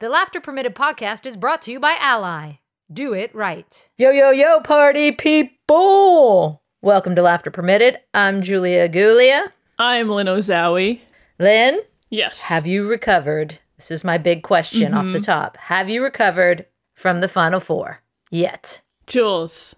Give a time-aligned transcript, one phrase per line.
[0.00, 2.52] The Laughter Permitted podcast is brought to you by Ally.
[2.90, 3.90] Do it right.
[3.98, 6.62] Yo, yo, yo, party people!
[6.80, 7.98] Welcome to Laughter Permitted.
[8.14, 9.52] I'm Julia Gulia.
[9.78, 11.02] I'm Lynn Ozawi.
[11.38, 12.48] Lynn, Yes.
[12.48, 13.58] have you recovered?
[13.76, 15.20] This is my big question off the mm-hmm.
[15.20, 15.58] top.
[15.58, 16.64] Have you recovered
[16.94, 18.80] from the Final Four yet?
[19.06, 19.76] Jules.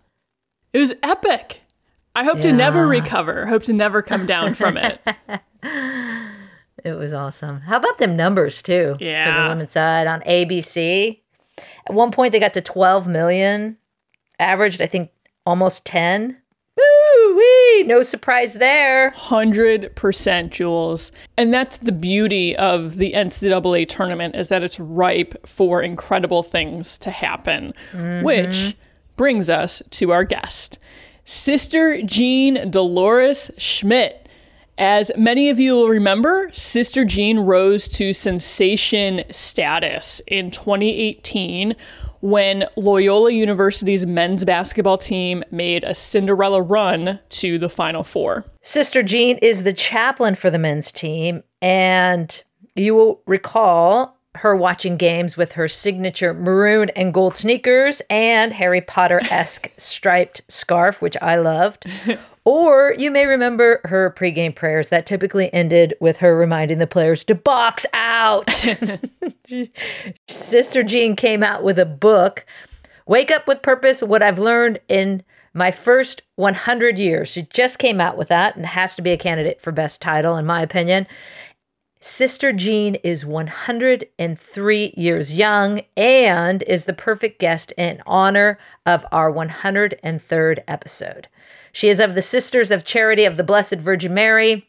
[0.73, 1.62] It was epic.
[2.14, 3.46] I hope to never recover.
[3.46, 5.00] Hope to never come down from it.
[6.84, 7.60] It was awesome.
[7.60, 8.96] How about them numbers too?
[9.00, 9.26] Yeah.
[9.26, 11.20] For the women's side on ABC.
[11.86, 13.76] At one point they got to 12 million,
[14.38, 15.10] averaged I think
[15.46, 16.36] almost 10.
[16.76, 17.84] Woo wee!
[17.84, 19.10] No surprise there.
[19.12, 21.12] 100% Jules.
[21.36, 26.96] And that's the beauty of the NCAA tournament is that it's ripe for incredible things
[26.99, 28.24] to happen, mm-hmm.
[28.24, 28.76] which
[29.16, 30.79] brings us to our guest,
[31.24, 34.22] Sister Jean Dolores Schmidt.
[34.83, 41.77] As many of you will remember, Sister Jean rose to sensation status in 2018
[42.20, 48.44] when Loyola University's men's basketball team made a Cinderella run to the Final Four.
[48.61, 52.42] Sister Jean is the chaplain for the men's team, and
[52.74, 58.80] you will recall her watching games with her signature maroon and gold sneakers and Harry
[58.80, 61.86] Potter esque striped scarf, which I loved.
[62.44, 67.22] Or you may remember her pregame prayers that typically ended with her reminding the players
[67.24, 68.50] to box out.
[70.28, 72.44] Sister Jean came out with a book,
[73.06, 75.22] Wake Up with Purpose What I've Learned in
[75.54, 77.30] My First 100 Years.
[77.30, 80.36] She just came out with that and has to be a candidate for Best Title,
[80.36, 81.06] in my opinion.
[82.00, 89.30] Sister Jean is 103 years young and is the perfect guest in honor of our
[89.32, 91.28] 103rd episode.
[91.72, 94.68] She is of the Sisters of Charity of the Blessed Virgin Mary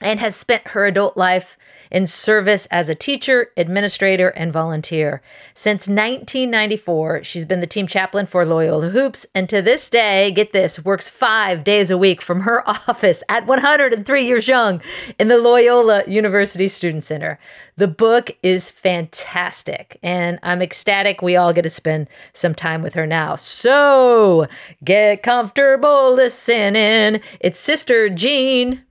[0.00, 1.56] and has spent her adult life
[1.90, 5.22] in service as a teacher, administrator, and volunteer.
[5.54, 10.52] Since 1994, she's been the team chaplain for Loyola Hoops, and to this day, get
[10.52, 14.82] this, works five days a week from her office at 103 years young
[15.20, 17.38] in the Loyola University Student Center.
[17.76, 22.94] The book is fantastic, and I'm ecstatic we all get to spend some time with
[22.94, 23.36] her now.
[23.36, 24.48] So
[24.82, 27.20] get comfortable listening.
[27.40, 28.84] It's Sister Jean.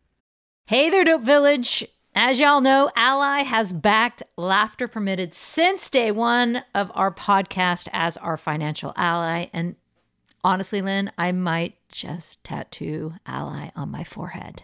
[0.68, 1.86] Hey there, Dope Village.
[2.16, 8.16] As y'all know, Ally has backed Laughter Permitted since day one of our podcast as
[8.16, 9.48] our financial ally.
[9.52, 9.76] And
[10.42, 14.64] honestly, Lynn, I might just tattoo Ally on my forehead.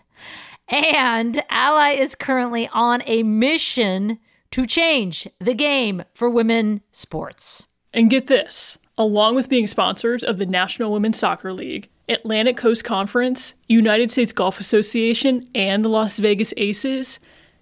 [0.70, 4.20] And Ally is currently on a mission
[4.52, 7.66] to change the game for women sports.
[7.94, 12.84] And get this along with being sponsors of the National Women's Soccer League, Atlantic Coast
[12.84, 17.20] Conference, United States Golf Association, and the Las Vegas Aces,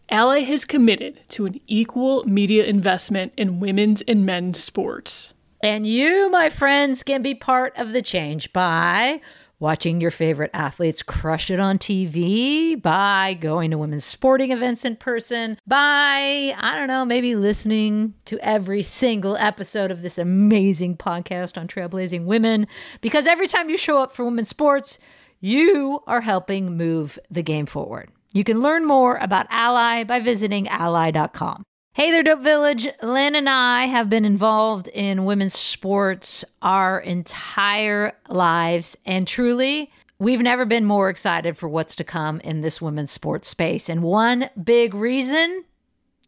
[0.09, 5.33] Ally has committed to an equal media investment in women's and men's sports.
[5.61, 9.21] And you, my friends, can be part of the change by
[9.59, 14.95] watching your favorite athletes crush it on TV, by going to women's sporting events in
[14.95, 21.57] person, by, I don't know, maybe listening to every single episode of this amazing podcast
[21.57, 22.67] on trailblazing women.
[23.01, 24.99] Because every time you show up for women's sports,
[25.39, 28.09] you are helping move the game forward.
[28.33, 31.63] You can learn more about Ally by visiting ally.com.
[31.97, 32.87] Hey there, Dope Village.
[33.01, 40.41] Lynn and I have been involved in women's sports our entire lives, and truly, we've
[40.41, 43.89] never been more excited for what's to come in this women's sports space.
[43.89, 45.63] And one big reason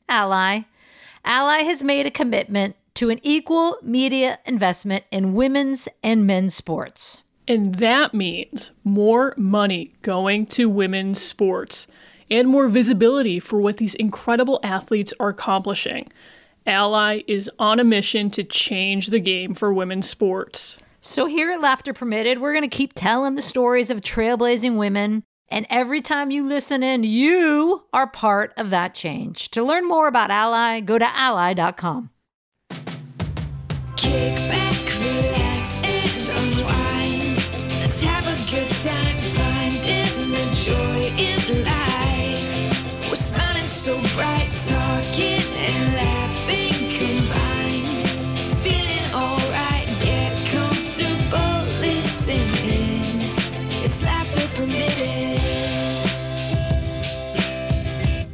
[0.10, 0.62] Ally.
[1.24, 7.22] Ally has made a commitment to an equal media investment in women's and men's sports.
[7.48, 11.86] And that means more money going to women's sports
[12.32, 16.12] and more visibility for what these incredible athletes are accomplishing.
[16.66, 20.78] Ally is on a mission to change the game for women's sports.
[21.02, 25.24] So, here at Laughter Permitted, we're going to keep telling the stories of trailblazing women.
[25.48, 29.50] And every time you listen in, you are part of that change.
[29.52, 32.12] To learn more about Ally, go to ally.com.
[33.96, 34.69] Kick back,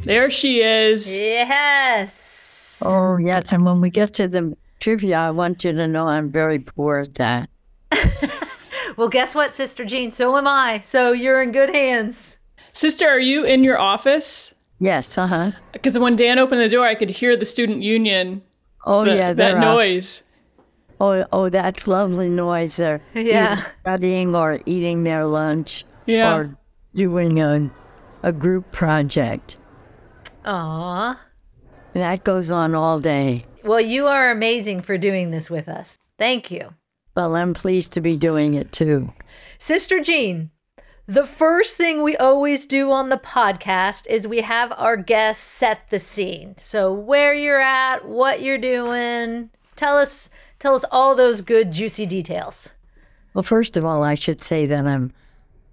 [0.04, 1.18] There she is.
[1.18, 2.80] Yes.
[2.86, 3.46] Oh, yes.
[3.50, 7.00] And when we get to the trivia, I want you to know I'm very poor
[7.00, 7.50] at that.
[8.98, 10.12] Well, guess what, Sister Jean?
[10.12, 10.80] So am I.
[10.80, 12.38] So you're in good hands.
[12.72, 14.54] Sister, are you in your office?
[14.80, 15.52] Yes, uh huh.
[15.72, 18.42] Because when Dan opened the door, I could hear the student union
[18.86, 20.22] Oh That- yeah, that they're, uh, noise.
[21.00, 22.76] Oh, oh, that's lovely noise.
[22.78, 23.64] They're Yeah.
[23.82, 26.36] studying or eating their lunch Yeah.
[26.36, 26.58] or
[26.94, 27.70] doing a,
[28.24, 29.58] a group project.
[30.46, 31.20] Aw.
[31.94, 33.46] And that goes on all day.
[33.64, 35.98] Well, you are amazing for doing this with us.
[36.20, 36.74] Thank you.
[37.16, 39.12] Well, I'm pleased to be doing it too.
[39.58, 40.52] Sister Jean,
[41.08, 45.90] the first thing we always do on the podcast is we have our guests set
[45.90, 46.56] the scene.
[46.58, 52.06] So where you're at, what you're doing, tell us tell us all those good juicy
[52.06, 52.72] details.
[53.34, 55.12] Well, first of all, I should say that I'm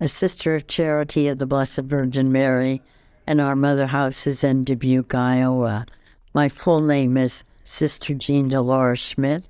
[0.01, 2.83] a sister of charity of the Blessed Virgin Mary,
[3.27, 5.87] and our mother house is in Dubuque, Iowa.
[6.35, 9.45] My full name is Sister Jean Dolores Schmidt,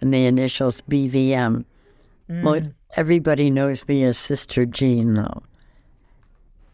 [0.00, 1.64] and the initials BVM.
[2.28, 2.74] Mo- mm.
[2.94, 5.42] Everybody knows me as Sister Jean, though.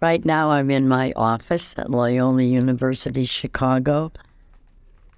[0.00, 4.12] Right now, I'm in my office at Loyola University, Chicago.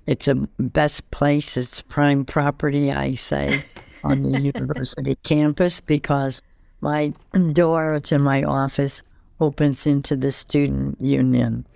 [0.07, 1.57] It's a best place.
[1.57, 3.63] It's prime property, I say,
[4.05, 6.43] on the university campus because
[6.81, 7.13] my
[7.53, 9.03] door to my office
[9.39, 11.67] opens into the student union,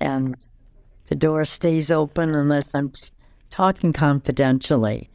[0.00, 0.36] and
[1.08, 2.92] the door stays open unless I'm
[3.50, 5.08] talking confidentially.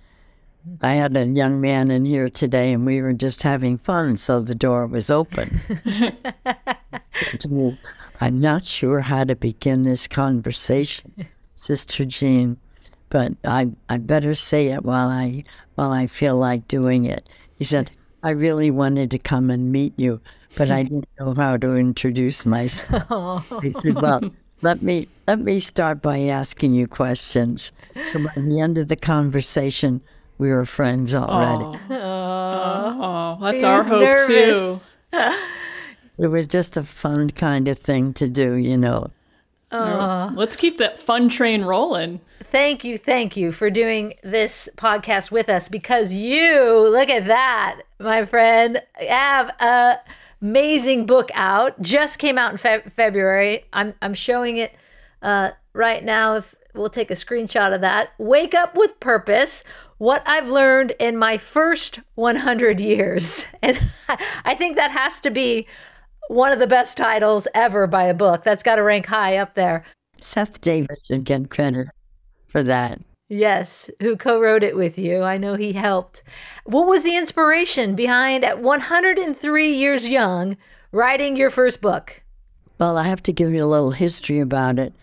[0.82, 4.42] I had a young man in here today, and we were just having fun, so
[4.42, 5.62] the door was open.
[7.50, 7.80] Me,
[8.20, 12.58] I'm not sure how to begin this conversation, Sister Jean,
[13.10, 15.44] but I I better say it while I
[15.76, 17.34] while I feel like doing it.
[17.56, 17.92] He said,
[18.24, 20.22] I really wanted to come and meet you,
[20.56, 23.52] but I didn't know how to introduce myself.
[23.62, 24.32] He said, Well,
[24.62, 27.72] let me let me start by asking you questions.
[28.06, 30.02] So by the end of the conversation,
[30.42, 31.78] we were friends already.
[31.92, 34.98] Oh, that's He our hope nervous.
[36.18, 39.12] It was just a fun kind of thing to do, you know.
[39.70, 39.78] too.
[39.78, 42.22] Let's keep that fun train rolling.
[42.44, 47.82] Thank you, thank you for doing this podcast with us because you, look at that,
[48.00, 50.00] my friend, have a
[50.42, 51.80] amazing book out.
[51.84, 53.66] Just came out in Fe- February.
[53.74, 54.74] I'm I'm showing it
[55.22, 56.38] uh, right now.
[56.38, 58.14] If we'll take a screenshot of that.
[58.18, 59.64] Wake up with purpose.
[59.98, 63.80] What I've learned in my first 100 years, and
[64.46, 65.68] I think that has to be
[66.28, 68.44] one of the best titles ever by a book.
[68.44, 69.84] That's got to rank high up there.
[70.20, 71.88] Seth Davis should get credit
[72.48, 73.00] for that.
[73.28, 75.24] Yes, who co wrote it with you.
[75.24, 76.22] I know he helped.
[76.66, 80.58] What was the inspiration behind, at 103 years young,
[80.92, 82.24] writing your first book?
[82.78, 84.94] Well, I have to give you a little history about it.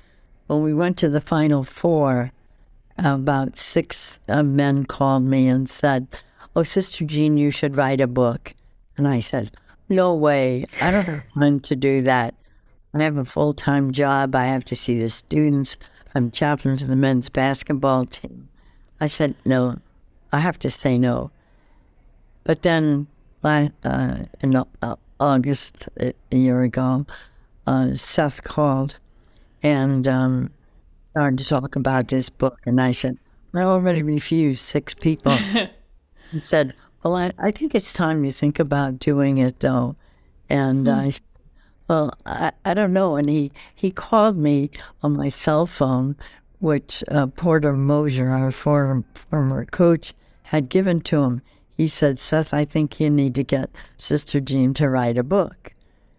[0.49, 2.33] When we went to the Final Four,
[2.97, 6.09] about six uh, men called me and said,
[6.57, 8.55] Oh, Sister Jean, you should write a book.
[8.97, 9.55] And I said,
[9.91, 10.65] No way.
[10.81, 12.35] I don't time to do that.
[12.95, 14.35] I have a full time job.
[14.35, 15.77] I have to see the students.
[16.15, 18.49] I'm chaplain to the men's basketball team.
[19.03, 19.77] I said, No,
[20.33, 21.31] I have to say no.
[22.45, 23.07] But then,
[23.45, 24.65] uh, in
[25.21, 27.05] August, a year ago,
[27.67, 28.97] uh, Seth called
[29.63, 30.51] and um,
[31.11, 32.59] started to talk about this book.
[32.65, 33.19] And I said,
[33.55, 35.33] I already refused six people.
[36.31, 39.97] he said, Well, I, I think it's time you think about doing it, though.
[40.49, 41.23] And I said,
[41.89, 43.17] Well, I, I don't know.
[43.17, 44.71] And he, he called me
[45.03, 46.17] on my cell phone,
[46.61, 50.15] which uh, Porter Moser, our former, former coach,
[50.45, 51.43] had given to him.
[51.77, 55.73] He said, Seth, I think you need to get Sister Jean to write a book.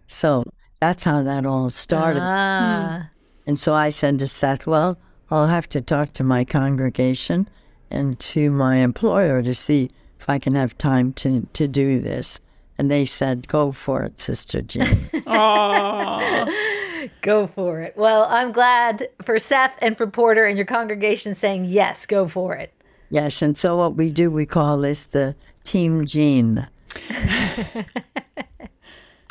[0.06, 0.44] So
[0.80, 2.22] that's how that all started.
[2.22, 3.10] Ah,
[3.50, 4.96] And so I said to Seth, Well,
[5.28, 7.48] I'll have to talk to my congregation
[7.90, 9.90] and to my employer to see
[10.20, 12.38] if I can have time to, to do this.
[12.78, 14.84] And they said, Go for it, Sister Jean.
[17.22, 17.96] go for it.
[17.96, 22.54] Well, I'm glad for Seth and for Porter and your congregation saying, Yes, go for
[22.54, 22.72] it.
[23.10, 23.42] yes.
[23.42, 26.68] And so what we do, we call this the Team Jean.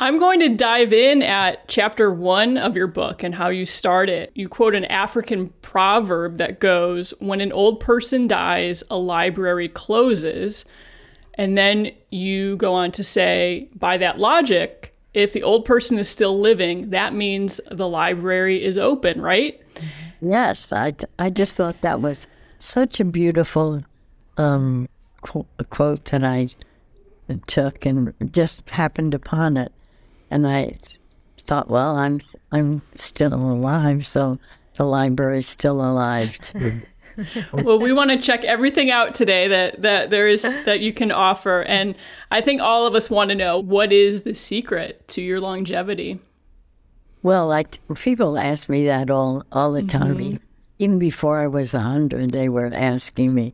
[0.01, 4.09] I'm going to dive in at chapter one of your book and how you start
[4.09, 4.31] it.
[4.33, 10.63] You quote an African proverb that goes, When an old person dies, a library closes.
[11.33, 16.07] And then you go on to say, by that logic, if the old person is
[16.07, 19.59] still living, that means the library is open, right?
[20.21, 22.27] Yes, I, I just thought that was
[22.57, 23.83] such a beautiful
[24.37, 24.87] um,
[25.21, 26.49] qu- quote that I
[27.47, 29.71] took and just happened upon it,
[30.29, 30.77] and I
[31.41, 32.19] thought, well, I'm
[32.51, 34.39] I'm still alive, so
[34.77, 36.37] the library is still alive
[37.53, 41.11] well, we want to check everything out today that that there is that you can
[41.11, 41.95] offer, and
[42.31, 46.19] I think all of us want to know what is the secret to your longevity.
[47.21, 50.17] well, like people ask me that all all the time.
[50.17, 50.35] Mm-hmm.
[50.79, 53.53] even before I was a hundred, they were asking me,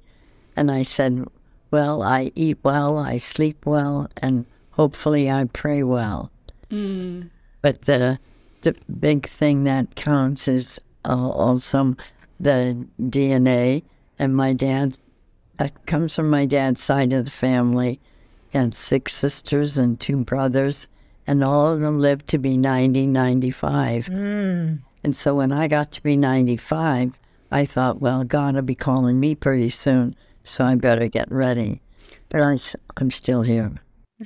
[0.55, 1.25] and I said,
[1.71, 6.31] "Well, I eat well, I sleep well, and hopefully I pray well."
[7.61, 8.19] But the
[8.61, 11.95] the big thing that counts is uh, also
[12.39, 13.83] the DNA,
[14.19, 14.97] and my dad.
[15.57, 18.01] That comes from my dad's side of the family.
[18.49, 20.89] He had six sisters and two brothers,
[21.25, 24.09] and all of them lived to be 90, 95.
[25.05, 27.17] And so when I got to be 95,
[27.51, 31.81] I thought, well, God will be calling me pretty soon, so I better get ready.
[32.27, 32.57] But I, I,
[33.01, 33.71] am still here.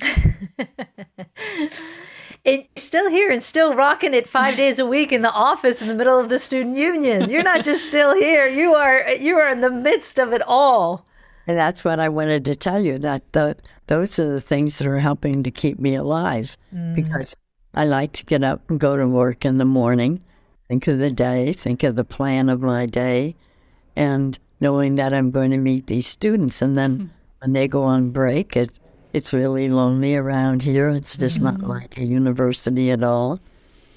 [2.44, 5.88] And still here and still rocking it five days a week in the office in
[5.88, 7.28] the middle of the student union.
[7.28, 8.46] You're not just still here.
[8.46, 11.04] You are you are in the midst of it all.
[11.46, 13.56] And that's what I wanted to tell you that the,
[13.88, 16.94] those are the things that are helping to keep me alive mm.
[16.94, 17.36] because
[17.74, 20.22] I like to get up and go to work in the morning,
[20.68, 23.36] think of the day, think of the plan of my day,
[23.96, 26.62] and knowing that I'm going to meet these students.
[26.62, 27.06] And then hmm.
[27.40, 28.78] when they go on break, it,
[29.12, 30.88] it's really lonely around here.
[30.90, 31.66] It's just not mm-hmm.
[31.66, 33.38] like a university at all.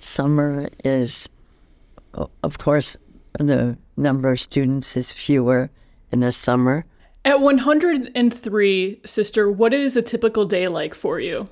[0.01, 1.29] Summer is,
[2.43, 2.97] of course,
[3.39, 5.69] the number of students is fewer
[6.11, 6.85] in the summer.
[7.25, 11.47] At 103, sister, what is a typical day like for you?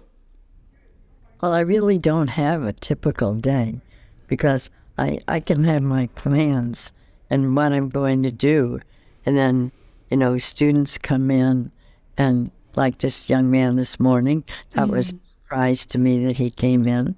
[1.42, 3.80] Well, I really don't have a typical day
[4.28, 6.92] because I, I can have my plans
[7.30, 8.82] and what I'm going to do.
[9.26, 9.72] And then,
[10.10, 11.72] you know, students come in
[12.18, 16.50] and like this young man this morning, that was a surprise to me that he
[16.50, 17.16] came in.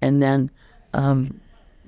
[0.00, 0.50] And then
[0.92, 1.40] um,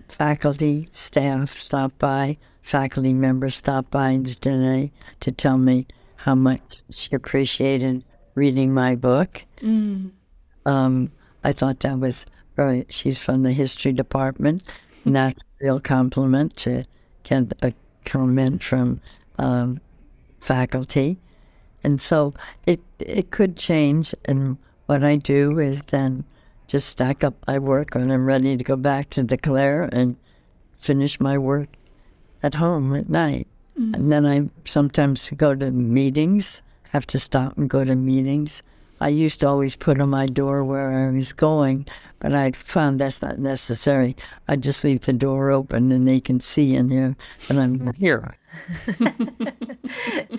[0.08, 5.86] faculty, staff stop by, faculty members stop by today to tell me
[6.16, 9.44] how much she appreciated reading my book.
[10.66, 11.12] Um,
[11.44, 14.62] I thought that was very, she's from the history department,
[15.04, 16.84] and that's a real compliment to
[17.22, 17.72] get a
[18.04, 19.00] comment from
[19.38, 19.80] um,
[20.40, 21.18] faculty.
[21.82, 22.34] And so
[22.66, 26.24] it, it could change, and what I do is then
[26.66, 30.16] just stack up my work when I'm ready to go back to declare and
[30.76, 31.68] finish my work
[32.42, 33.48] at home at night.
[33.78, 33.94] Mm.
[33.94, 38.62] And then I sometimes go to meetings, have to stop and go to meetings.
[39.00, 41.86] I used to always put on my door where I was going,
[42.18, 44.16] but I found that's not necessary.
[44.48, 47.16] I just leave the door open and they can see in here
[47.46, 48.36] that I'm here.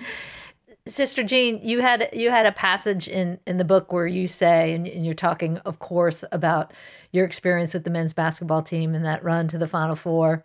[0.90, 4.74] Sister Jean, you had you had a passage in in the book where you say,
[4.74, 6.72] and, and you're talking, of course, about
[7.12, 10.44] your experience with the men's basketball team and that run to the Final Four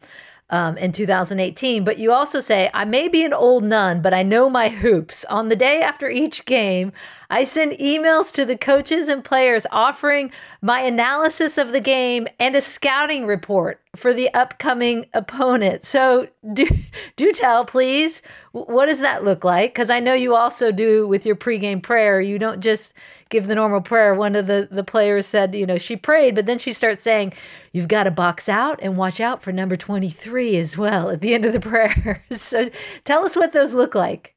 [0.49, 1.83] um, in 2018.
[1.83, 5.25] But you also say, I may be an old nun, but I know my hoops.
[5.25, 6.91] On the day after each game,
[7.29, 12.55] I send emails to the coaches and players offering my analysis of the game and
[12.55, 15.85] a scouting report for the upcoming opponent.
[15.85, 16.67] So do
[17.15, 18.21] do tell, please.
[18.51, 19.73] What does that look like?
[19.73, 22.21] Because I know you also do with your pregame prayer.
[22.21, 22.93] You don't just
[23.29, 24.13] give the normal prayer.
[24.13, 27.33] One of the the players said, you know, she prayed, but then she starts saying,
[27.71, 31.21] "You've got to box out and watch out for number twenty three as well." At
[31.21, 32.23] the end of the prayer.
[32.31, 32.69] so
[33.03, 34.35] tell us what those look like.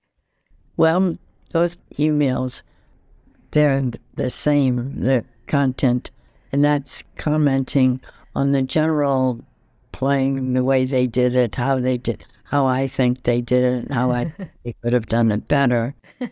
[0.76, 1.18] Well,
[1.50, 2.62] those emails,
[3.50, 3.82] they're
[4.14, 6.10] the same, the content,
[6.52, 8.00] and that's commenting
[8.34, 9.44] on the general
[9.92, 13.82] playing, the way they did it, how they did, how I think they did it,
[13.84, 14.32] and how I
[14.64, 15.94] they could have done it better.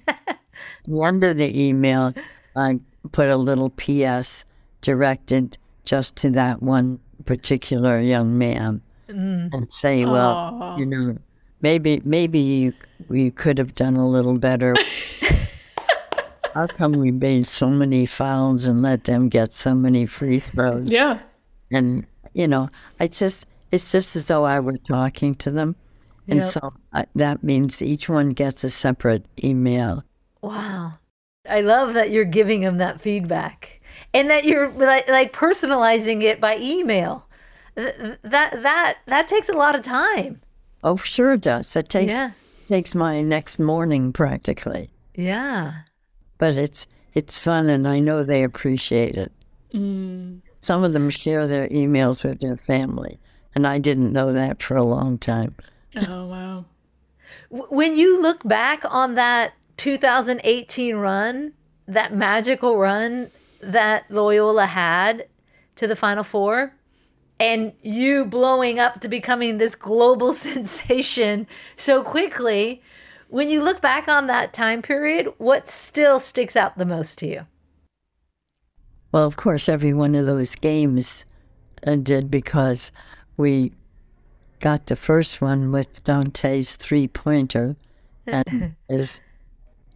[1.03, 2.15] Under the email,
[2.55, 2.81] I
[3.13, 4.45] put a little PS
[4.83, 9.49] directed just to that one particular young man mm.
[9.53, 11.19] and say, well, you know,
[11.61, 12.73] maybe maybe you,
[13.09, 14.75] we could have done a little better.
[16.57, 20.89] How come we made so many fouls and let them get so many free throws?
[20.89, 21.19] Yeah.
[21.71, 25.77] And you know, I just it's just as though I were talking to them,
[26.27, 26.45] and Yep.
[26.55, 30.03] so I, that means each one gets a separate email.
[30.41, 30.93] Wow.
[31.49, 33.81] I love that you're giving them that feedback
[34.15, 37.29] and that you're like, like personalizing it by email.
[37.77, 40.41] Th- That that that takes a lot of time.
[40.83, 41.77] Oh, sure it does.
[41.77, 42.31] It takes Yeah.
[42.67, 45.73] takes my next morning practically, Yeah.
[46.39, 49.33] But it's it's fun, and I know they appreciate it.
[49.73, 50.43] Mm.
[50.61, 53.19] Some of them share their emails with their family,
[53.55, 55.55] and I didn't know that for a long time.
[55.97, 56.65] Oh, wow.
[57.49, 61.53] When you look back on that 2018 run,
[61.89, 65.27] that magical run that Loyola had
[65.77, 66.75] to the Final Four,
[67.39, 72.83] and you blowing up to becoming this global sensation so quickly,
[73.37, 77.27] when you look back on that time period, what still sticks out the most to
[77.27, 77.47] you?
[79.13, 81.27] Well, of course, every one of those games
[81.87, 82.91] uh, did because
[83.37, 83.73] we
[84.61, 87.77] got the first one with Donte's three pointer.
[88.27, 89.21] And is,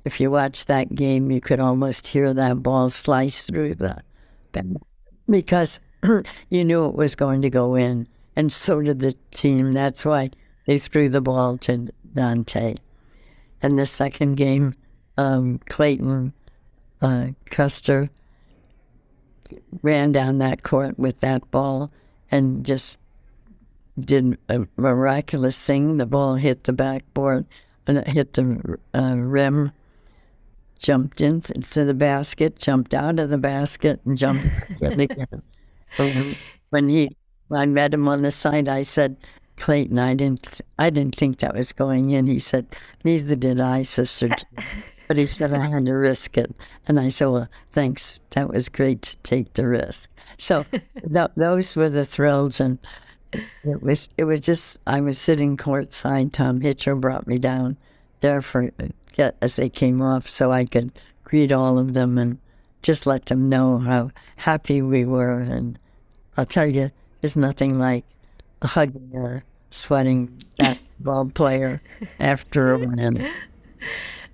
[0.05, 4.03] if you watch that game, you could almost hear that ball slice through the
[5.31, 5.81] because
[6.51, 8.07] you knew it was going to go in.
[8.37, 9.73] And so did the team.
[9.73, 10.29] That's why
[10.67, 12.75] they threw the ball to Dante.
[13.63, 14.75] And the second game,
[15.17, 16.33] um, Clayton
[17.03, 18.11] uh, Custer
[19.83, 21.91] ran down that court with that ball
[22.31, 22.97] and just
[23.99, 25.97] did a miraculous thing.
[25.97, 27.45] The ball hit the backboard
[27.87, 29.73] and it hit the uh, rim,
[30.79, 34.47] jumped into the basket, jumped out of the basket, and jumped
[34.81, 35.43] again.
[35.97, 36.37] When-
[36.71, 37.17] when he,
[37.49, 39.17] when I met him on the side, I said,
[39.61, 42.27] Clayton, I didn't, I didn't think that was going in.
[42.27, 42.67] He said,
[43.05, 44.31] neither did I, Sister.
[45.11, 46.55] But he said I had to risk it,
[46.87, 48.21] and I said, "Well, thanks.
[48.31, 52.79] That was great to take the risk." So th- those were the thrills, and
[53.33, 56.31] it was it was just I was sitting courtside.
[56.31, 57.77] Tom Hitcho brought me down
[58.21, 58.71] there for
[59.13, 60.93] get as they came off, so I could
[61.25, 62.39] greet all of them and
[62.81, 65.41] just let them know how happy we were.
[65.41, 65.77] And
[66.37, 68.05] I'll tell you, there's nothing like
[68.63, 71.81] hugging a sweating basketball player
[72.19, 73.31] after a win.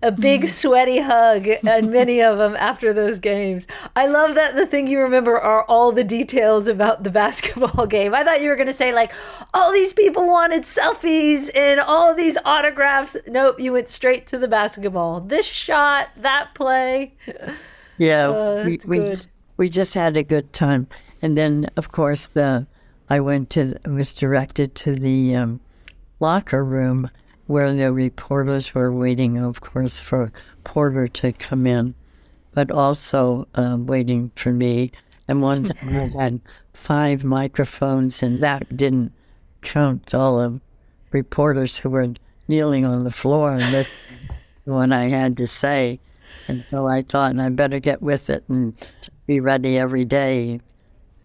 [0.02, 0.48] a big mm-hmm.
[0.48, 3.66] sweaty hug and many of them after those games.
[3.94, 8.14] I love that the thing you remember are all the details about the basketball game.
[8.14, 9.12] I thought you were going to say like
[9.54, 13.16] all these people wanted selfies and all these autographs.
[13.26, 15.20] Nope, you went straight to the basketball.
[15.20, 17.14] This shot, that play.
[17.98, 20.86] Yeah, Oh, we, we just we just had a good time,
[21.22, 22.66] and then of course the
[23.08, 25.60] I went to was directed to the um,
[26.18, 27.10] locker room
[27.46, 30.32] where the reporters were waiting, of course, for
[30.64, 31.94] Porter to come in,
[32.52, 34.90] but also um, waiting for me.
[35.28, 35.64] And one
[36.18, 36.40] had
[36.72, 39.12] five microphones, and that didn't
[39.62, 40.60] count all the
[41.12, 42.14] reporters who were
[42.48, 43.96] kneeling on the floor and listening
[44.64, 46.00] to what I had to say.
[46.48, 48.74] And so I thought, I better get with it and
[49.26, 50.60] be ready every day,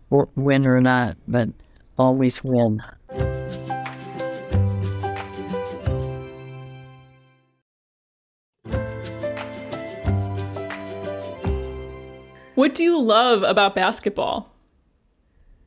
[0.09, 1.49] win or not, but
[1.97, 2.81] always win.
[12.55, 14.53] What do you love about basketball?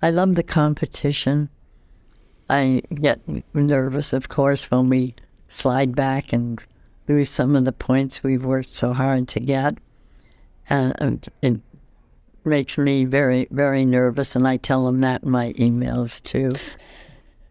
[0.01, 1.49] I love the competition.
[2.49, 3.21] I get
[3.53, 5.15] nervous, of course, when we
[5.49, 6.63] slide back and
[7.09, 9.79] lose some of the points we've worked so hard to get.
[10.69, 11.61] And and it
[12.45, 16.53] makes me very, very nervous, and I tell them that in my emails too.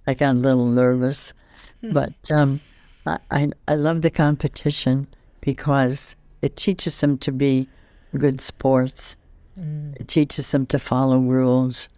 [0.05, 1.33] I got a little nervous,
[1.81, 1.91] hmm.
[1.91, 2.59] but um,
[3.05, 5.07] I, I, I love the competition
[5.41, 7.67] because it teaches them to be
[8.17, 9.15] good sports.
[9.59, 9.95] Mm.
[9.99, 11.89] It teaches them to follow rules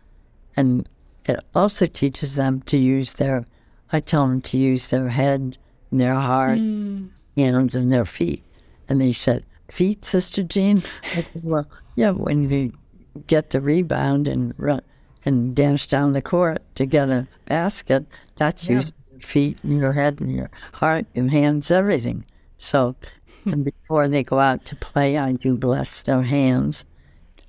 [0.57, 0.87] and
[1.25, 3.45] it also teaches them to use their
[3.91, 5.57] i tell them to use their head
[5.91, 7.09] and their heart mm.
[7.35, 8.43] hands and their feet.
[8.87, 10.81] And they said feet sister jean?
[11.15, 12.73] I said well yeah when you
[13.27, 14.81] get the rebound and run
[15.23, 19.93] and dance down the court to get a basket that's using your feet and your
[19.93, 22.23] head and your heart and hands everything
[22.59, 22.95] so
[23.43, 23.53] hmm.
[23.53, 26.85] and before they go out to play i do bless their hands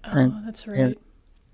[0.05, 0.99] oh, and Oh, that's they're- right.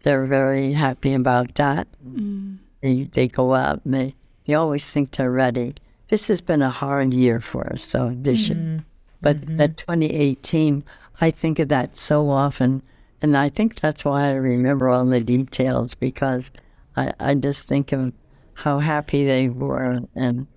[0.03, 1.87] they're very happy about that.
[2.07, 2.59] Mm.
[2.81, 4.15] They, they go out and they,
[4.47, 5.75] they always think they're ready.
[6.09, 8.59] This has been a hard year for us, though, this year.
[8.59, 8.79] Mm-hmm.
[9.21, 9.61] But mm-hmm.
[9.61, 10.85] at 2018,
[11.21, 12.83] I think of that so often.
[13.23, 16.51] And I think that's why I remember all the details because
[16.97, 18.13] I, I just think of
[18.55, 20.49] how happy they were and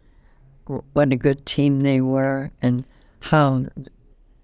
[0.93, 2.83] what a good team they were and
[3.19, 3.65] how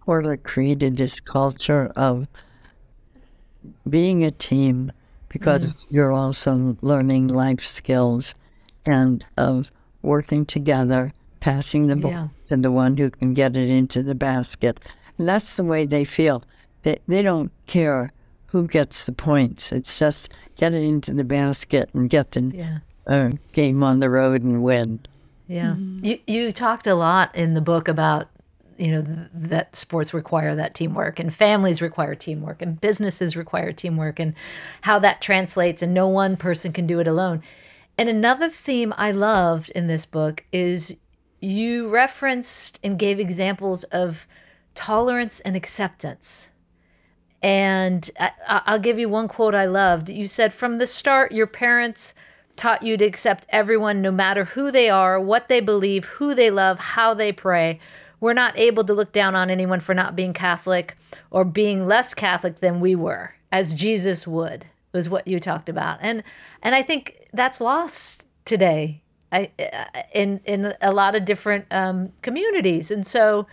[0.05, 2.27] Porter created this culture of
[3.89, 4.91] being a team
[5.29, 5.95] because mm-hmm.
[5.95, 8.35] you're also learning life skills
[8.85, 12.27] and of working together, passing the ball Yeah.
[12.49, 14.79] to the one who can get it into the basket.
[15.17, 16.43] And that's the way they feel.
[16.83, 18.11] They, they don't care
[18.47, 19.71] who gets the points.
[19.71, 22.77] It's just get it into the basket and get the Yeah.
[23.07, 24.99] uh, game on the road and win.
[25.47, 25.75] Yeah.
[25.75, 28.29] You you talked a lot in the book about
[28.77, 33.71] you know th- that sports require that teamwork and families require teamwork and businesses require
[33.73, 34.33] teamwork and
[34.81, 37.41] how that translates and no one person can do it alone.
[37.97, 40.95] And another theme I loved in this book is
[41.41, 44.27] you referenced and gave examples of
[44.73, 46.50] tolerance and acceptance.
[47.41, 50.09] And I, I- I'll give you one quote I loved.
[50.09, 52.13] You said, From the start, your parents
[52.55, 56.51] taught you to accept everyone no matter who they are, what they believe, who they
[56.51, 57.79] love, how they pray.
[58.19, 60.95] We're not able to look down on anyone for not being Catholic
[61.31, 65.97] or being less Catholic than we were, as Jesus would, was what you talked about.
[66.01, 66.23] And
[66.61, 69.01] and I think that's lost today
[69.31, 69.49] I
[70.13, 73.47] in in a lot of different um, communities, and so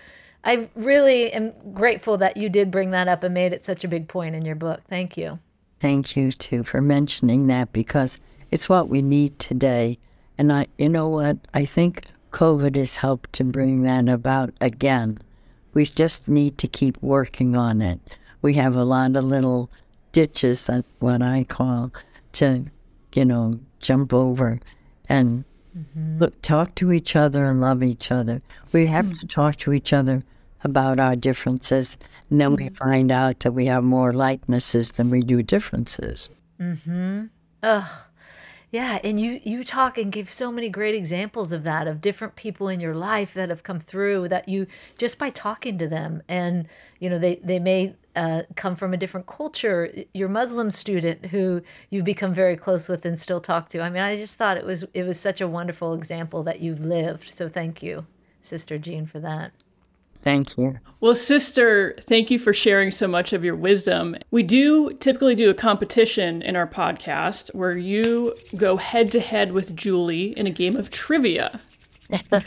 [0.45, 3.89] I really am grateful that you did bring that up and made it such a
[3.89, 4.83] big point in your book.
[4.89, 5.39] Thank you.
[5.81, 8.19] Thank you too for mentioning that because
[8.51, 9.99] it's what we need today.
[10.37, 11.39] And I, you know what?
[11.55, 15.19] I think COVID has helped to bring that about again.
[15.75, 18.17] We just need to keep working on it.
[18.41, 19.71] We have a lot of little
[20.13, 21.93] ditches, what I call,
[22.35, 22.65] to,
[23.15, 24.61] you know, jump over
[25.09, 25.45] and
[25.79, 26.19] Mm-hmm.
[26.19, 28.43] look, talk to each other and love each other.
[28.73, 29.15] We have hmm.
[29.15, 30.25] to talk to each other
[30.65, 31.97] about our differences,
[32.31, 32.75] and then we hmm.
[32.75, 36.31] find out that we have more likenesses than we do differences.
[36.61, 37.27] Mm-hmm.
[38.71, 42.37] Yeah, and you you talk and give so many great examples of that of different
[42.37, 44.67] people in your life that have come through that you
[44.99, 46.69] just by talking to them and
[47.01, 49.93] you know they they may uh, come from a different culture.
[50.13, 53.81] Your Muslim student who you've become very close with and still talk to.
[53.81, 56.85] I mean, I just thought it was it was such a wonderful example that you've
[56.85, 57.33] lived.
[57.33, 58.07] So thank you,
[58.43, 59.53] Sister Jean, for that.
[60.21, 60.81] Thank you.
[61.01, 64.17] Well, sister, thank you for sharing so much of your wisdom.
[64.33, 69.53] We do typically do a competition in our podcast where you go head to head
[69.53, 71.61] with Julie in a game of trivia.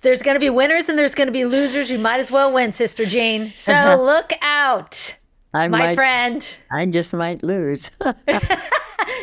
[0.00, 1.90] There's going to be winners and there's going to be losers.
[1.90, 3.52] You might as well win, Sister Jean.
[3.52, 3.72] So
[4.04, 5.16] look out,
[5.52, 6.58] I my might, friend.
[6.70, 7.90] I just might lose.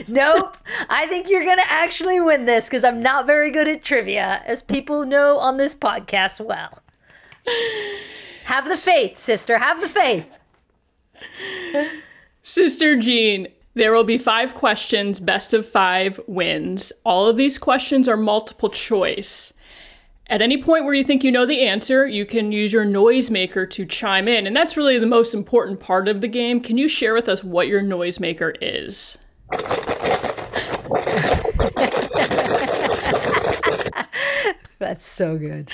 [0.08, 0.58] Nope.
[0.90, 4.42] I think you're going to actually win this because I'm not very good at trivia,
[4.46, 6.80] as people know on this podcast well.
[8.46, 9.58] Have the faith, sister.
[9.58, 10.28] Have the faith.
[12.44, 16.92] Sister Jean, there will be five questions, best of five wins.
[17.04, 19.54] All of these questions are multiple choice.
[20.28, 23.70] At any point where you think you know the answer, you can use your noisemaker
[23.70, 24.48] to chime in.
[24.48, 26.62] And that's really the most important part of the game.
[26.62, 29.18] Can you share with us what your noisemaker is?
[34.80, 35.70] That's so good.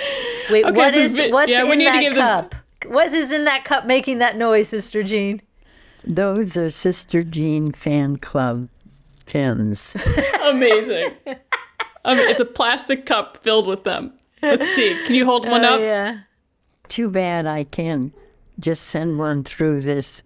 [0.49, 2.19] Wait, Okay, what the is vi- what's yeah, we in need to that give the-
[2.21, 2.55] cup?
[2.87, 5.41] What is in that cup making that noise, Sister Jean?
[6.03, 8.69] Those are Sister Jean fan club
[9.27, 9.95] pins.
[10.43, 11.11] Amazing.
[12.05, 14.13] um, it's a plastic cup filled with them.
[14.41, 14.99] Let's see.
[15.05, 15.81] Can you hold one Oh, up?
[15.81, 16.19] yeah.
[16.87, 18.11] Too bad I can
[18.59, 20.23] just send one through this.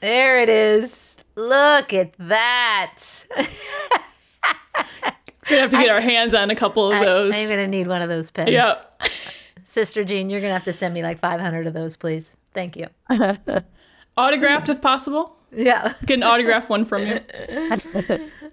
[0.00, 1.16] There it is.
[1.36, 2.98] Look at that.
[5.50, 7.02] We have to get our hands on a couple of those.
[7.02, 7.34] I, those.
[7.34, 8.50] am gonna need one of those pens.
[8.50, 8.74] yeah.
[9.64, 12.36] Sister Jean, you're gonna have to send me like 500 of those, please.
[12.54, 12.86] Thank you.
[14.16, 15.36] Autographed if possible.
[15.50, 15.92] Yeah.
[16.06, 17.20] Get an autograph one from you.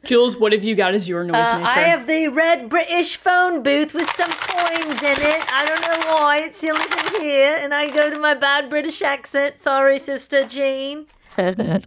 [0.05, 1.61] Jules, what have you got as your noisemaker?
[1.61, 5.53] Uh, I have the red British phone booth with some coins in it.
[5.53, 6.39] I don't know why.
[6.43, 7.57] It's the only thing here.
[7.61, 9.59] And I go to my bad British accent.
[9.59, 11.05] Sorry, Sister Jean.
[11.35, 11.83] Good.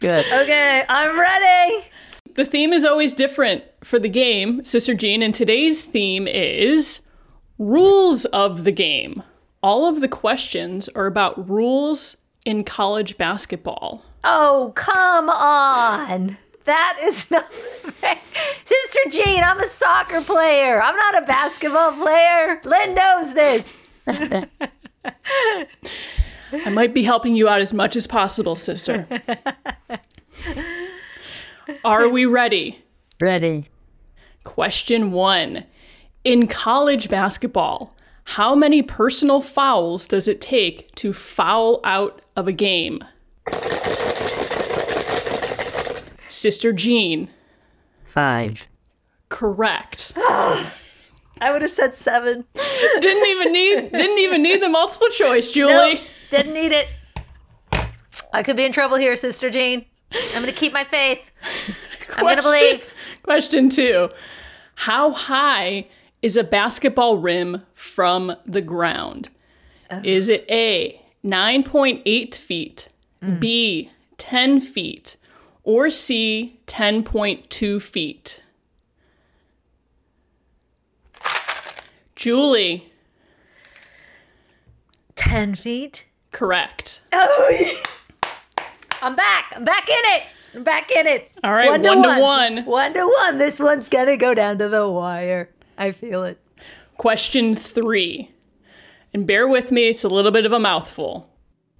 [0.00, 1.84] Okay, I'm ready.
[2.34, 7.00] The theme is always different for the game, Sister Jean, and today's theme is
[7.58, 9.24] rules of the game.
[9.60, 12.16] All of the questions are about rules
[12.46, 14.04] in college basketball.
[14.22, 16.38] Oh, come on.
[16.68, 17.50] That is not.
[18.64, 20.82] Sister Jean, I'm a soccer player.
[20.82, 22.60] I'm not a basketball player.
[22.62, 24.06] Lynn knows this.
[24.10, 24.46] I
[26.70, 29.08] might be helping you out as much as possible, sister.
[31.84, 32.84] Are we ready?
[33.18, 33.70] Ready.
[34.44, 35.64] Question one.
[36.22, 42.52] In college basketball, how many personal fouls does it take to foul out of a
[42.52, 43.02] game?
[46.28, 47.28] Sister Jean,
[48.06, 48.66] Five.
[49.28, 50.12] correct.
[51.40, 52.44] I would have said seven.
[53.00, 55.94] didn't even need didn't even need the multiple choice, Julie.
[55.94, 56.88] Nope, didn't need it.
[58.32, 59.84] I could be in trouble here, Sister Jean.
[60.12, 61.30] I'm going to keep my faith.
[62.16, 62.94] I'm going to believe.
[63.22, 64.08] Question two.
[64.74, 65.86] How high
[66.22, 69.28] is a basketball rim from the ground?
[70.04, 72.88] Is it A, 9.8 feet,
[73.22, 73.40] mm.
[73.40, 75.16] B, 10 feet,
[75.64, 78.42] or C, 10.2 feet?
[82.16, 82.92] Julie,
[85.14, 86.06] 10 feet.
[86.32, 87.00] correct.
[87.12, 87.72] Oh,
[89.02, 89.52] I'm back.
[89.54, 90.22] I'm back in it.
[90.54, 91.30] I'm back in it.
[91.44, 92.64] All right, one to one.
[92.64, 93.38] One to one.
[93.38, 95.50] This one's going to go down to the wire.
[95.76, 96.40] I feel it.
[96.96, 98.32] Question three.
[99.14, 101.30] And bear with me, it's a little bit of a mouthful.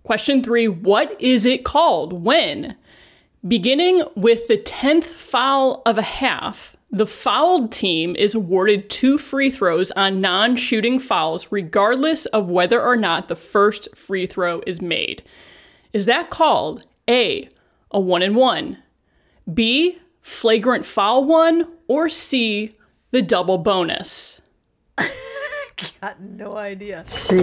[0.04, 2.76] Question three What is it called when,
[3.48, 9.50] beginning with the 10th foul of a half, the fouled team is awarded two free
[9.50, 14.80] throws on non shooting fouls, regardless of whether or not the first free throw is
[14.80, 15.22] made?
[15.92, 17.48] Is that called A,
[17.90, 18.78] a one and one,
[19.52, 22.76] B, flagrant foul one, or C,
[23.10, 24.40] the double bonus?
[26.00, 27.04] Got no idea.
[27.08, 27.36] C.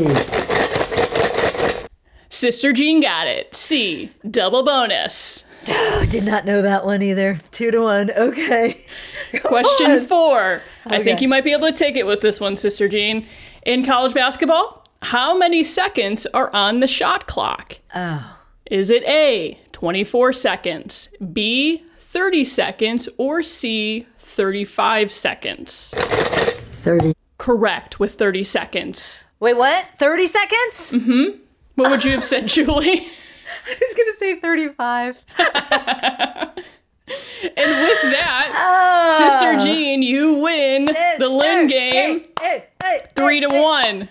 [2.36, 3.56] Sister Jean got it.
[3.56, 5.46] C, double bonus.
[5.68, 7.40] I oh, did not know that one either.
[7.52, 8.12] Two to one.
[8.12, 8.86] Okay.
[9.42, 10.62] Question four.
[10.86, 13.26] I think you might be able to take it with this one, Sister Jean.
[13.66, 17.78] In college basketball, how many seconds are on the shot clock?
[17.96, 18.38] Oh.
[18.70, 25.94] Is it A, 24 seconds, B, 30 seconds, or C, 35 seconds?
[25.96, 27.14] 30.
[27.38, 29.24] Correct, with 30 seconds.
[29.40, 29.86] Wait, what?
[29.98, 30.92] 30 seconds?
[30.92, 31.45] Mm-hmm.
[31.76, 33.08] What would you have said, Julie?
[33.68, 35.26] I was going to say 35.
[37.08, 39.64] And with that, Sister ah.
[39.64, 44.10] Jean, you win the Lynn game Hey, hey, three to one.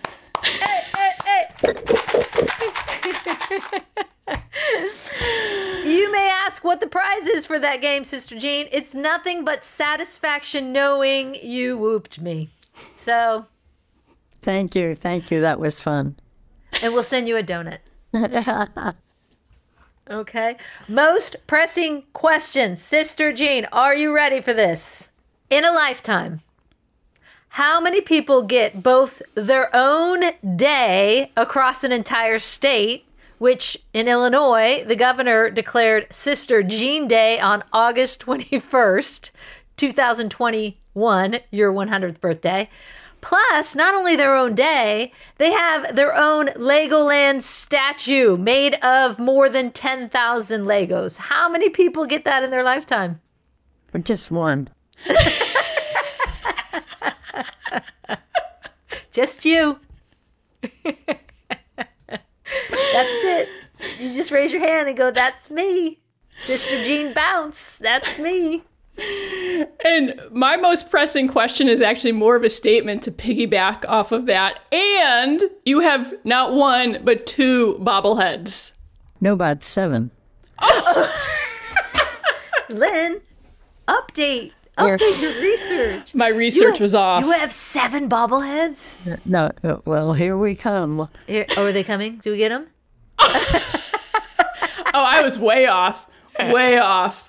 [5.84, 8.68] You may ask what the prize is for that game, Sister Jean.
[8.70, 12.50] It's nothing but satisfaction knowing you whooped me.
[12.94, 13.46] So,
[14.40, 14.94] Thank you.
[14.94, 15.40] Thank you.
[15.40, 16.16] That was fun.
[16.82, 17.78] And we'll send you a donut.
[20.10, 20.56] Okay.
[20.86, 25.08] Most pressing question, Sister Jean, are you ready for this?
[25.48, 26.42] In a lifetime,
[27.50, 30.22] how many people get both their own
[30.56, 33.06] day across an entire state,
[33.38, 39.30] which in Illinois, the governor declared Sister Jean Day on August 21st,
[39.76, 42.68] 2021, your 100th birthday?
[43.24, 49.48] Plus, not only their own day, they have their own Legoland statue made of more
[49.48, 51.16] than 10,000 Legos.
[51.16, 53.22] How many people get that in their lifetime?
[53.94, 54.68] Or just one.
[59.10, 59.78] Just you.
[60.60, 61.04] That's
[63.24, 63.48] it.
[64.00, 66.00] You just raise your hand and go, That's me.
[66.36, 67.78] Sister Jean Bounce.
[67.78, 68.64] That's me.
[69.84, 74.26] And my most pressing question is actually more of a statement to piggyback off of
[74.26, 74.60] that.
[74.72, 78.72] And you have not one, but two bobbleheads.
[79.20, 80.10] No, about seven.
[82.70, 83.20] Lynn,
[83.88, 84.52] update.
[84.78, 84.96] Where?
[84.96, 86.14] Update your research.
[86.14, 87.24] My research You- was off.
[87.24, 88.96] You have seven bobbleheads?
[89.24, 91.08] No, uh, well, here we come.
[91.26, 92.16] Here, oh, are they coming?
[92.18, 92.66] Do we get them?
[94.96, 96.06] Oh, I was way off.
[96.38, 97.28] Way off.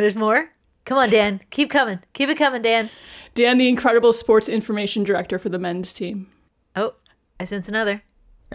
[0.00, 0.50] There's more?
[0.84, 1.40] Come on, Dan.
[1.50, 2.00] Keep coming.
[2.14, 2.90] Keep it coming, Dan.
[3.34, 6.28] Dan, the incredible sports information director for the men's team.
[6.74, 6.94] Oh,
[7.38, 8.02] I sense another.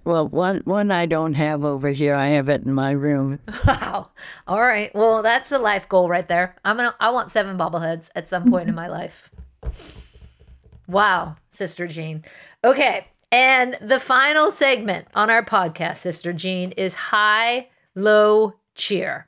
[0.04, 2.14] Well, one one I don't have over here.
[2.16, 3.40] I have it in my room.
[3.66, 4.10] Wow.
[4.48, 4.94] All right.
[4.94, 6.56] Well, that's a life goal right there.
[6.66, 6.96] I'm gonna.
[7.00, 9.32] I want seven bobbleheads at some point in my life.
[10.88, 12.24] Wow, Sister Jean.
[12.64, 19.28] Okay, and the final segment on our podcast, Sister Jean, is high, low, cheer.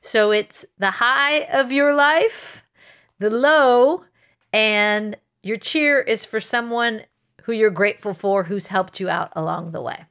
[0.00, 2.64] So it's the high of your life,
[3.18, 4.04] the low,
[4.52, 7.02] and your cheer is for someone
[7.42, 10.06] who you're grateful for who's helped you out along the way.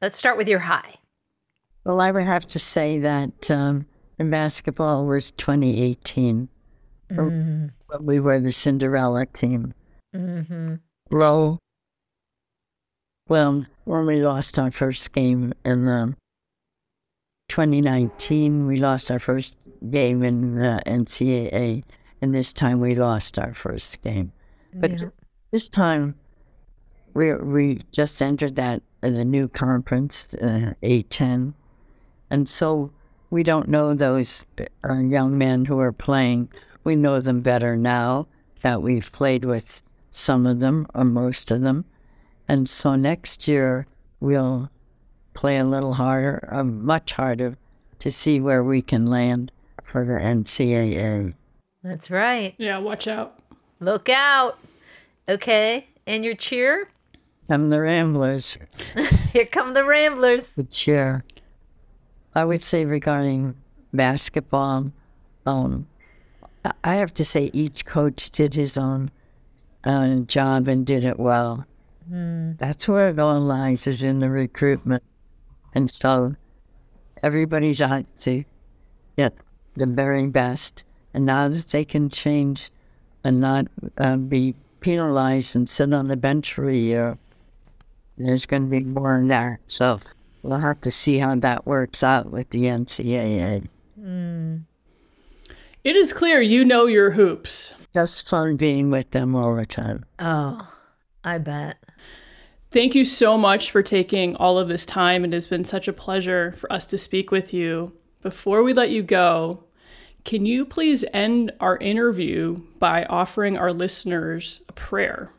[0.00, 0.96] Let's start with your high.
[1.84, 3.86] Well, I would have to say that um,
[4.18, 6.48] in basketball was 2018.
[7.08, 9.74] When We were the Cinderella team.
[10.14, 10.74] Mm-hmm.
[11.10, 11.58] Low.
[13.28, 16.16] Well, when we lost our first game in um,
[17.52, 19.54] 2019, we lost our first
[19.90, 21.84] game in uh, NCAA,
[22.22, 24.32] and this time we lost our first game.
[24.72, 25.08] But Yeah.
[25.50, 26.14] this time,
[27.12, 31.52] we we just entered that uh, the new conference, uh, A10,
[32.30, 32.90] and so
[33.30, 34.46] we don't know those
[34.88, 36.48] uh, young men who are playing.
[36.84, 38.28] We know them better now
[38.62, 41.84] that we've played with some of them or most of them,
[42.48, 43.86] and so next year
[44.20, 44.70] we'll
[45.34, 47.56] play a little harder, uh, much harder,
[47.98, 49.50] to see where we can land
[49.84, 51.34] for the NCAA.
[51.82, 52.54] That's right.
[52.58, 53.38] Yeah, watch out.
[53.80, 54.58] Look out.
[55.28, 55.88] Okay.
[56.06, 56.88] And your cheer?
[57.48, 58.58] Come the Ramblers.
[59.32, 60.52] Here come the Ramblers.
[60.52, 61.24] the cheer.
[62.34, 63.54] I would say regarding
[63.92, 64.92] basketball,
[65.46, 65.86] um,
[66.64, 69.10] I- I have to say each coach did his own
[69.84, 71.66] uh, job and did it well.
[72.08, 75.02] That's where it all lies, is in the recruitment.
[75.74, 76.36] And so
[77.22, 78.44] everybody's out to
[79.16, 79.34] get
[79.74, 80.84] the very best.
[81.14, 82.70] And now that they can change
[83.24, 83.66] and not
[83.98, 87.18] uh, be penalized and sit on the bench for a year,
[88.18, 89.60] there's going to be more in there.
[89.66, 90.00] So
[90.42, 93.68] we'll have to see how that works out with the NCAA.
[95.84, 97.74] It is clear you know your hoops.
[97.92, 100.04] Just fun being with them all the time.
[100.18, 100.72] Oh,
[101.24, 101.81] I bet.
[102.72, 105.26] Thank you so much for taking all of this time.
[105.26, 107.92] It has been such a pleasure for us to speak with you.
[108.22, 109.64] Before we let you go,
[110.24, 115.30] can you please end our interview by offering our listeners a prayer?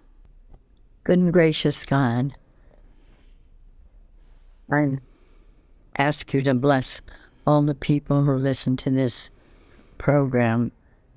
[1.05, 2.35] Good and gracious God,
[4.71, 4.99] I
[5.97, 7.01] ask you to bless
[7.47, 9.31] all the people who listen to this
[9.97, 10.71] program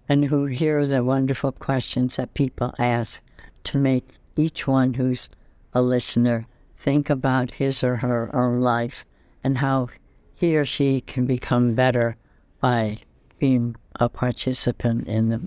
[0.09, 3.21] and who hear the wonderful questions that people ask
[3.65, 5.29] to make each one who's
[5.77, 9.05] a listener think about his or her own life
[9.45, 9.89] and how
[10.35, 12.17] he or she can become better
[12.63, 12.99] by
[13.39, 15.47] being a participant in the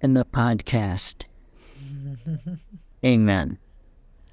[0.00, 1.24] in the podcast.
[3.04, 3.58] Amen.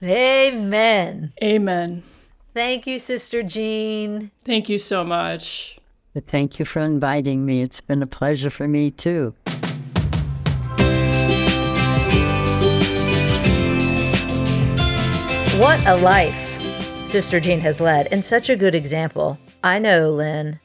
[0.04, 1.34] Amen.
[1.44, 2.04] Amen.
[2.56, 4.32] Thank you, Sister Jean.
[4.44, 5.78] Thank you so much.
[6.16, 7.62] But thank you for inviting me.
[7.62, 9.36] It's been a pleasure for me too.
[15.60, 19.40] What a life Sister Jean has led, and such a good example.
[19.64, 20.60] I know, Lynn,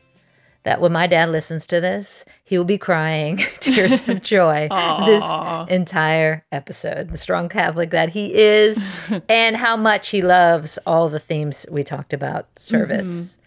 [0.64, 4.68] that when my dad listens to this, he will be crying tears of joy
[5.06, 5.24] this
[5.68, 7.10] entire episode.
[7.10, 8.84] The strong Catholic that he is,
[9.28, 13.38] and how much he loves all the themes we talked about service.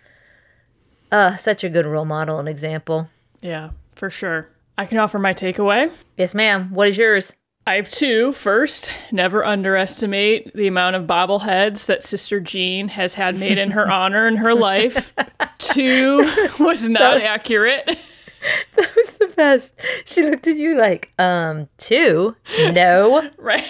[1.12, 3.10] Uh, such a good role model and example.
[3.42, 4.48] Yeah, for sure.
[4.78, 5.92] I can offer my takeaway.
[6.16, 6.74] Yes, ma'am.
[6.74, 7.36] What is yours?
[7.66, 8.34] I have two.
[8.34, 13.90] First, never underestimate the amount of bobbleheads that Sister Jean has had made in her
[13.92, 15.14] honor in her life.
[15.60, 17.98] Two was not accurate.
[18.76, 19.72] That was the best.
[20.04, 22.36] She looked at you like, um, two?
[22.74, 23.30] No.
[23.38, 23.64] Right.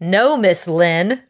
[0.00, 1.20] No, Miss Lynn.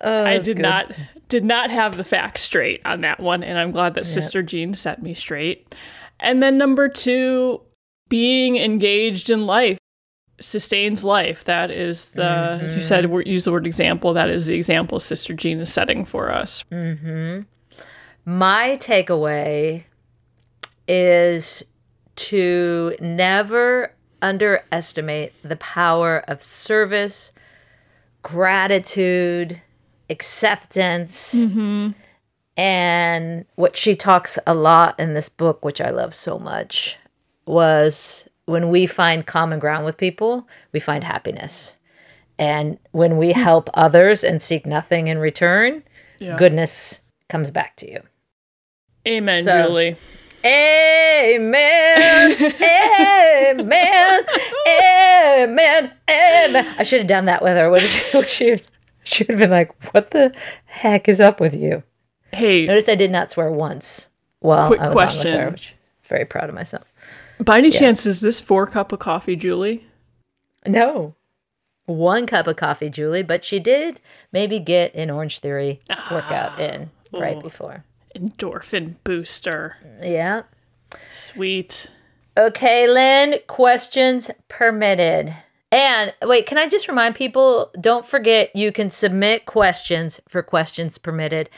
[0.00, 0.62] I did good.
[0.62, 0.94] not
[1.28, 4.72] did not have the facts straight on that one, and I'm glad that Sister Jean
[4.72, 5.74] set me straight.
[6.18, 7.60] And then number two,
[8.08, 9.78] being engaged in life
[10.40, 11.44] sustains life.
[11.44, 13.14] That is the, as you said, mm-hmm.
[13.14, 14.12] we use the word example.
[14.12, 16.64] That is the example Sister Jean is setting for us.
[16.70, 17.42] Mm-hmm.
[18.24, 19.84] My takeaway
[20.86, 21.62] is
[22.16, 27.32] to never underestimate the power of service,
[28.22, 29.60] gratitude,
[30.10, 31.34] acceptance.
[31.34, 31.90] Mm-hmm.
[32.56, 36.96] And what she talks a lot in this book, which I love so much,
[37.46, 41.76] was when we find common ground with people, we find happiness.
[42.38, 45.82] And when we help others and seek nothing in return,
[46.18, 46.36] Yeah.
[46.36, 48.00] goodness comes back to you.
[49.06, 49.96] Amen, So- Julie.
[50.44, 52.32] Amen.
[52.32, 54.24] Amen.
[54.66, 55.92] Amen.
[56.08, 56.74] Amen.
[56.78, 57.68] I should have done that with her.
[57.70, 57.80] What
[58.12, 58.60] did she,
[59.02, 60.32] she would have been like, "What the
[60.66, 61.82] heck is up with you?"
[62.32, 64.08] Hey, Notice I did not swear once.
[64.40, 66.90] Well, Quick I was on with her, which very proud of myself.
[67.40, 69.84] By any chance, is this four cup of coffee, Julie?
[70.66, 71.14] No,
[71.88, 76.08] one cup of coffee, Julie, but she did maybe get an Orange Theory ah.
[76.10, 77.84] workout in right before.
[78.14, 79.76] Endorphin booster.
[80.02, 80.42] Yeah.
[81.10, 81.90] Sweet.
[82.36, 85.34] Okay, Lynn, questions permitted.
[85.72, 90.98] And wait, can I just remind people don't forget you can submit questions for questions
[90.98, 91.50] permitted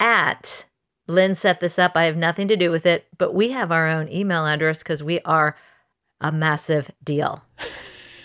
[0.00, 0.66] at
[1.08, 1.96] Lynn set this up.
[1.96, 5.02] I have nothing to do with it, but we have our own email address because
[5.02, 5.56] we are
[6.20, 7.42] a massive deal.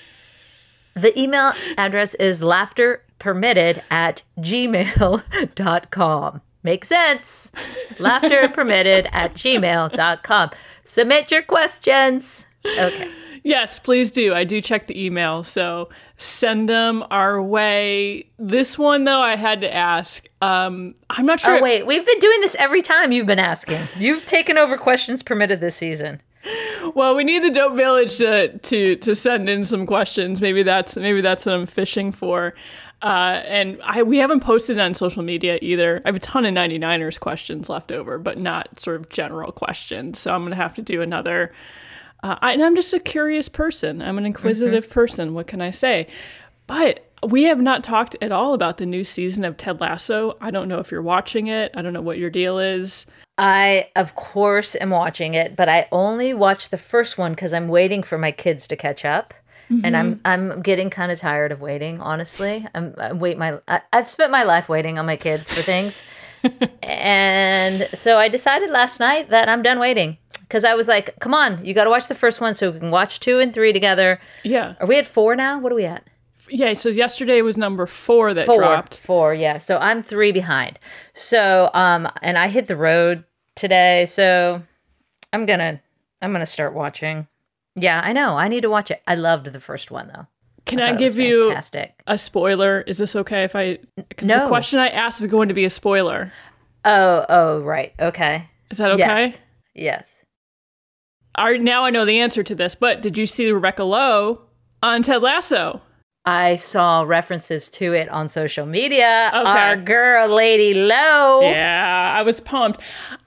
[0.94, 5.62] the email address is laughterpermitted at gmail.com.
[6.64, 7.52] Makes sense.
[7.96, 10.50] Laughterpermitted at gmail.com.
[10.84, 12.46] Submit your questions.
[12.66, 13.12] Okay.
[13.44, 14.34] Yes, please do.
[14.34, 18.28] I do check the email, so send them our way.
[18.40, 20.28] This one, though, I had to ask.
[20.42, 21.58] Um, I'm not sure.
[21.58, 21.86] Oh, wait.
[21.86, 23.88] We've been doing this every time you've been asking.
[23.98, 26.22] You've taken over questions permitted this season.
[26.96, 30.42] Well, we need the Dope Village to to to send in some questions.
[30.42, 32.54] Maybe that's maybe that's what I'm fishing for.
[33.02, 36.02] Uh, and I we haven't posted on social media either.
[36.06, 40.20] I have a ton of 99ers questions left over, but not sort of general questions.
[40.20, 41.54] So I'm gonna have to do another.
[42.24, 44.02] Uh, I, and I'm just a curious person.
[44.02, 45.34] I'm an inquisitive person.
[45.34, 46.08] What can I say?
[46.68, 50.38] But we have not talked at all about the new season of Ted Lasso.
[50.42, 51.72] I don't know if you're watching it.
[51.76, 53.06] I don't know what your deal is.
[53.38, 57.68] I, of course, am watching it, but I only watched the first one because I'm
[57.68, 59.34] waiting for my kids to catch up.
[59.84, 62.00] And I'm I'm getting kind of tired of waiting.
[62.00, 65.64] Honestly, I'm I wait my I, I've spent my life waiting on my kids for
[65.64, 66.04] things,
[66.84, 71.34] and so I decided last night that I'm done waiting because I was like, "Come
[71.34, 73.74] on, you got to watch the first one so we can watch two and three
[73.74, 74.76] together." Yeah.
[74.80, 75.60] Are we at four now?
[75.60, 76.04] What are we at?
[76.50, 76.74] Yeah.
[76.74, 79.00] So yesterday was number four that four, dropped.
[79.00, 79.58] Four, yeah.
[79.58, 80.80] So I'm three behind.
[81.14, 83.24] So um, and I hit the road
[83.56, 84.06] today.
[84.06, 84.62] So
[85.32, 85.82] I'm gonna
[86.22, 87.28] I'm gonna start watching.
[87.76, 88.38] Yeah, I know.
[88.38, 89.02] I need to watch it.
[89.08, 90.28] I loved the first one though.
[90.66, 92.02] Can I I, thought it was give you fantastic?
[92.08, 92.82] a spoiler?
[92.82, 93.80] Is this okay if I?
[93.96, 94.42] Because No.
[94.44, 96.32] the question I asked is going to be a spoiler.
[96.86, 97.94] Oh, oh, right.
[98.00, 98.48] Okay.
[98.70, 99.28] Is that okay?
[99.28, 99.44] Yes.
[99.76, 100.23] Yes.
[101.38, 104.42] Now I know the answer to this, but did you see Rebecca Lowe
[104.82, 105.82] on Ted Lasso?
[106.26, 109.30] I saw references to it on social media.
[109.34, 109.46] Okay.
[109.46, 111.42] Our girl, Lady Lowe.
[111.42, 112.80] Yeah, I was pumped.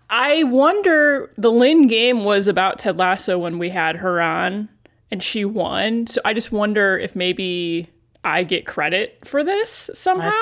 [0.09, 4.69] I wonder the Lynn game was about Ted Lasso when we had her on
[5.11, 6.07] and she won.
[6.07, 7.91] So I just wonder if maybe
[8.25, 10.33] I get credit for this somehow.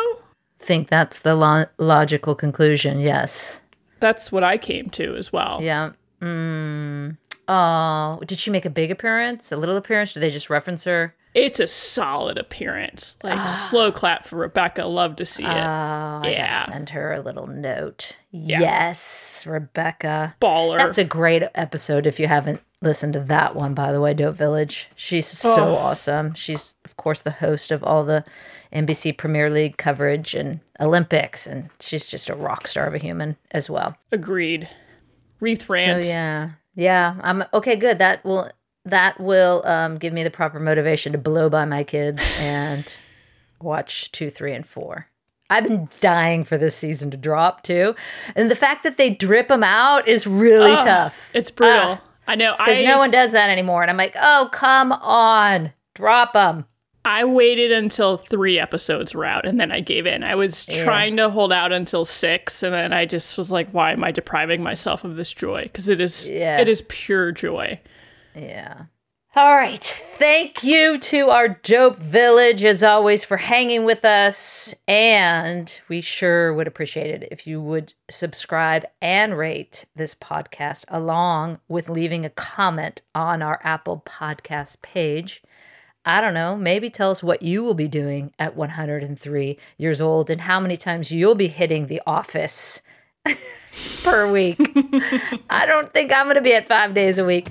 [0.58, 3.00] think that's the lo- logical conclusion.
[3.00, 3.62] Yes.
[4.00, 5.60] That's what I came to as well.
[5.62, 5.92] Yeah.
[6.20, 7.16] Mm.
[7.48, 9.52] Oh, did she make a big appearance?
[9.52, 10.12] A little appearance?
[10.12, 11.14] Did they just reference her?
[11.34, 13.16] It's a solid appearance.
[13.24, 13.46] Like ah.
[13.46, 14.84] slow clap for Rebecca.
[14.84, 15.48] Love to see it.
[15.48, 16.64] Oh, Yeah.
[16.66, 18.16] send her a little note.
[18.30, 20.36] Yes, Rebecca.
[20.40, 20.78] Baller.
[20.78, 24.36] That's a great episode if you haven't listened to that one, by the way, Dope
[24.36, 24.88] Village.
[24.94, 25.74] She's so Oh.
[25.76, 26.34] awesome.
[26.34, 28.24] She's, of course, the host of all the
[28.72, 33.36] NBC Premier League coverage and Olympics, and she's just a rock star of a human
[33.50, 33.96] as well.
[34.12, 34.68] Agreed.
[35.40, 36.04] Wreath rant.
[36.04, 37.16] So yeah, yeah.
[37.20, 37.76] I'm okay.
[37.76, 37.98] Good.
[37.98, 38.50] That will
[38.84, 42.96] that will um, give me the proper motivation to blow by my kids and
[43.60, 45.08] watch two, three, and four.
[45.50, 47.94] I've been dying for this season to drop too,
[48.34, 51.30] and the fact that they drip them out is really Ugh, tough.
[51.34, 52.00] It's brutal.
[52.26, 52.54] I know.
[52.56, 56.66] because no one does that anymore, and I'm like, oh come on, drop them.
[57.04, 60.22] I waited until three episodes were out and then I gave in.
[60.24, 63.92] I was trying to hold out until six, and then I just was like, "Why
[63.92, 65.64] am I depriving myself of this joy?
[65.64, 66.58] Because it is, Yeah.
[66.60, 67.78] it is pure joy."
[68.34, 68.84] Yeah.
[69.36, 69.82] All right.
[69.82, 74.72] Thank you to our Dope Village, as always, for hanging with us.
[74.86, 81.58] And we sure would appreciate it if you would subscribe and rate this podcast, along
[81.66, 85.42] with leaving a comment on our Apple Podcast page.
[86.06, 90.28] I don't know, maybe tell us what you will be doing at 103 years old
[90.28, 92.82] and how many times you'll be hitting the office
[94.04, 94.58] per week.
[95.50, 97.48] I don't think I'm going to be at five days a week.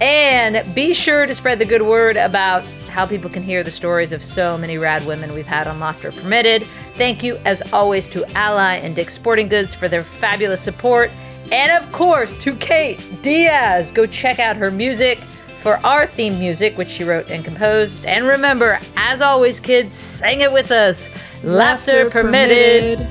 [0.00, 4.12] And be sure to spread the good word about how people can hear the stories
[4.12, 6.64] of so many rad women we've had on Laughter Permitted.
[6.96, 11.10] Thank you, as always, to Ally and Dick's Sporting Goods for their fabulous support.
[11.50, 13.90] And of course, to Kate Diaz.
[13.90, 15.18] Go check out her music
[15.66, 18.06] for our theme music, which she wrote and composed.
[18.06, 21.10] And remember, as always, kids, sing it with us.
[21.42, 23.04] Laughter, permitted.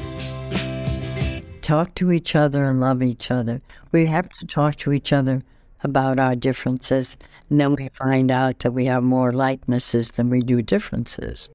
[1.62, 3.62] talk to each other and love each other.
[3.92, 5.44] We have to talk to each other
[5.84, 7.18] about our differences,
[7.50, 11.50] and then we find out that we have more likenesses than we do differences.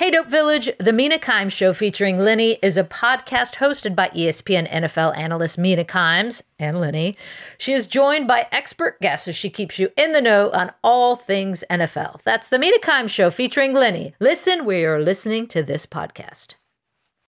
[0.00, 4.66] Hey Dope Village, the Mina Kimes Show featuring Lenny is a podcast hosted by ESPN
[4.66, 7.18] NFL analyst Mina Kimes and Lenny.
[7.58, 11.16] She is joined by expert guests as she keeps you in the know on all
[11.16, 12.22] things NFL.
[12.22, 14.14] That's the Mina Kimes Show featuring Lenny.
[14.20, 16.54] Listen where you're listening to this podcast.